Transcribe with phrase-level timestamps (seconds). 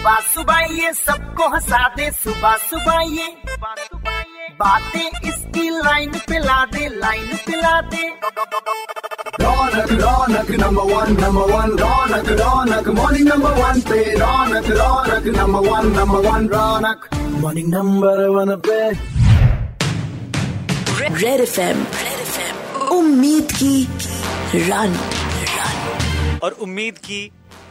[0.00, 3.26] सुबह सुबह ये सबको हंसा दे सुबह सुबह ये
[4.60, 8.04] बातें इसकी लाइन पे ला दे लाइन पे ला दे।
[9.42, 15.68] Raunak Raunak number one number one Raunak Raunak morning number one पे। Raunak Raunak number
[15.68, 17.08] one number one Raunak.
[17.42, 18.78] Morning number one पे।
[21.20, 21.84] रेड एफ़ एम
[22.98, 23.76] उम्मीद की
[24.70, 24.98] रन
[26.42, 27.22] और उम्मीद की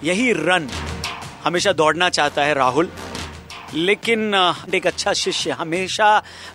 [0.03, 0.69] यही रन
[1.43, 2.89] हमेशा दौड़ना चाहता है राहुल।
[3.73, 4.33] लेकिन
[4.75, 6.05] एक अच्छा शिष्य हमेशा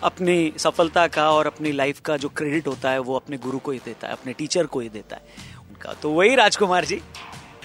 [0.02, 3.70] अपनी सफलता का और अपनी लाइफ का जो क्रेडिट होता है वो अपने गुरु को
[3.70, 5.22] ही देता है अपने टीचर को ही देता है।
[5.60, 7.00] उनका तो वही Rajkumar ji.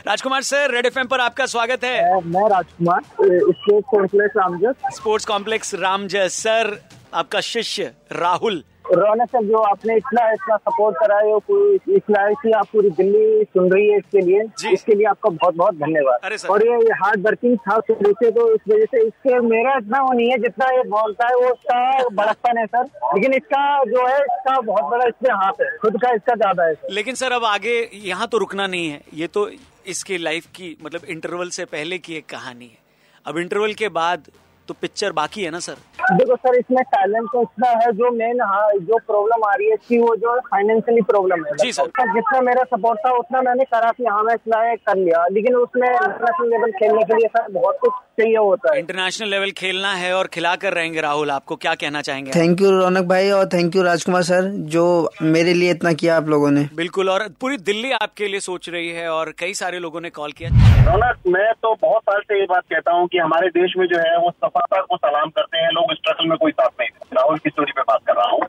[0.08, 4.96] Rajkumar sir Red F पर आपका स्वागत है। मैं Rajkumar state complex Ramjas.
[4.96, 6.80] Sports complex Ramjas sir
[7.14, 12.52] आपका शिष्य राहुल रौनक सर जो आपने इतना इतना सपोर्ट करा है पूरी इतना कि
[12.60, 16.66] आप पूरी दिल्ली सुन रही है इसके लिए इसके लिए आपका बहुत बहुत धन्यवाद। और
[16.68, 20.30] ये हार्ड वर्किंग था शुरू से तो इस वजह से इसके मेरा इतना वो नहीं
[20.32, 22.84] है जितना ये बोलता है वो उसका बड़प्पन है सर।
[23.16, 26.74] लेकिन इसका जो है इसका बहुत बड़ा इसमें हाथ है खुद का इसका ज़्यादा है
[26.76, 29.50] सर। लेकिन सर अब आगे यहाँ तो रुकना नहीं है। ये तो
[29.88, 32.78] इसकी लाइफ की मतलब इंटरवल से पहले की एक कहानी है।
[33.26, 34.28] अब इंटरवल के बाद
[34.68, 35.76] तो पिक्चर बाकी है ना सर?
[36.12, 39.74] देखो सर इसमें टैलेंट तो इतना है जो मेन हाँ जो प्रॉब्लम आ रही है
[39.74, 43.92] इसकी वो जो फाइनेंशियली प्रॉब्लम है। जी, सर। जितना मेरा सपोर्ट था उतना मैंने करा
[43.92, 47.78] कि हाँ मैं इतना कर लिया। लेकिन उसमें इंटरनेशनल लेवल खेलने के लिए सर बहुत
[47.82, 51.74] कुछ चाहिए होता है। इंटरनेशनल लेवल खेलना है और खिला कर रहेंगे राहुल आपको क्या
[51.76, 52.32] कहना चाहेंगे?
[52.32, 54.86] थैंक यू रौनक भाई और थैंक यू राजकुमार सर जो
[55.22, 58.90] मेरे लिए इतना किया आप लोगों ने। बिल्कुल और पूरी दिल्ली आपके लिए सोच रही
[58.90, 60.50] है और कई सारे लोगों ने कॉल किया।
[60.86, 64.00] रौनक मैं तो बहुत साल से ये बात कहता हूँ कि हमारे देश में जो
[64.00, 67.38] है वो सफलता को सलाम करते हैं लोग स्ट्रगल में कोई साथ नहीं देते राहुल
[67.40, 68.42] की स्टोरी पे बात कर रहा हूँ।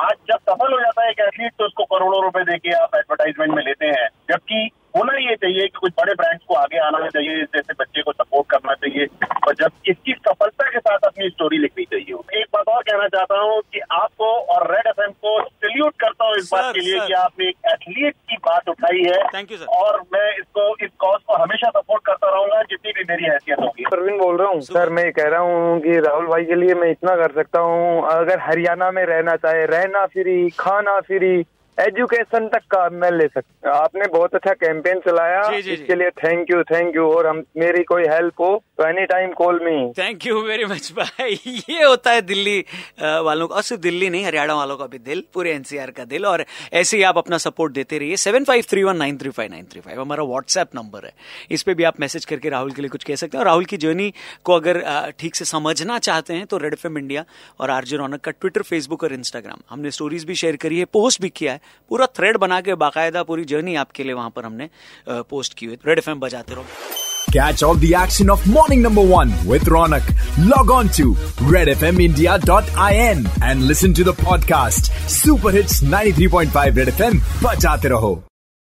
[0.00, 3.54] आज जब सफल हो जाता है एक एथलीट तो उसको करोड़ों रुपए देके आप एडवर्टाइजमेंट
[3.54, 7.42] में लेते हैं। जबकि होना ये चाहिए कि कुछ बड़े ब्रांड्स को आगे आना चाहिए
[7.54, 9.06] जैसे बच्चे को सपोर्ट करना चाहिए।
[9.46, 13.38] और जब इसकी सफलता के साथ अपनी स्टोरी लिखनी चाहिए। एक बात और कहना चाहता
[13.40, 17.12] हूँ कि आपको और रेड एफएम को सल्यूट करता हूँ इस बात के लिए। कि
[17.20, 18.14] आपने एक एथलीट
[18.48, 22.30] बात उठाई है। थैंक यू सर और मैं इसको इस कॉज को हमेशा सपोर्ट करता
[22.30, 25.78] रहूँगा जितनी भी मेरी हैसियत होगी। प्रवीण बोल रहा हूँ। सर मैं कह रहा हूँ
[25.80, 29.64] कि राहुल भाई के लिए मैं इतना कर सकता हूँ। अगर हरियाणा में रहना चाहे
[29.66, 31.36] रहना फ्री खाना फ्री
[31.78, 36.10] एजुकेशन तक का मैं ले सकता आपने बहुत अच्छा कैंपेन चलाया। जी, जी। इसके लिए
[36.18, 39.76] थैंक यू थैंक यू और हम मेरी कोई हेल्प हो तो any time call me
[39.94, 42.58] thank you very much भाई ये होता है दिल्ली
[43.00, 46.26] वालों का और सिर्फ़ दिल्ली नहीं हरियाणा वालों का भी दिल पूरे एनसीआर का दिल
[46.26, 49.50] और ऐसे ही आप अपना सपोर्ट देते रहिए। Seven five three one nine three five
[49.50, 51.12] nine three five हमारा व्हाट्सएप नंबर है।
[51.50, 53.64] इस पर भी आप मैसेज करके राहुल के लिए कुछ कह सकते हैं। और राहुल
[53.64, 54.12] की जर्नी
[54.44, 54.82] को अगर
[55.18, 57.24] ठीक से समझना चाहते हैं तो रेड एफ़ इंडिया
[57.60, 61.22] और आरजे रौनक का ट्विटर फेसबुक और इंस्टाग्राम हमने स्टोरीज भी शेयर करी है पोस्ट
[61.22, 64.68] भी किया है। पूरा थ्रेड बना के बाकायदा पूरी जर्नी आपके लिए वहाँ पर हमने
[65.08, 66.64] पोस्ट की हुई रेड एफएम बजाते रहो।
[67.32, 71.16] Catch all the action of morning number one with Raunak log on to
[71.52, 76.76] Red F M India dot I N and listen to the podcast super hits 93.5
[76.78, 78.14] Red F M बचाते रहो।